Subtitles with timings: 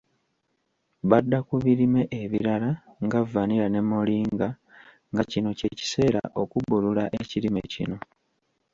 [1.09, 2.71] Badda ku birime ebirala
[3.05, 4.49] nga Vanilla ne Moringa,
[5.11, 7.97] nga kino kye kiseera okubbulula ekirime kino.